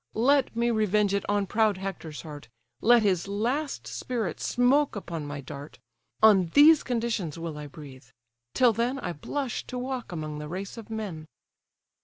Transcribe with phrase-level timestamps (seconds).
[0.15, 2.47] Let me revenge it on proud Hector's heart,
[2.81, 5.77] Let his last spirit smoke upon my dart;
[6.23, 8.05] On these conditions will I breathe:
[8.55, 11.27] till then, I blush to walk among the race of men."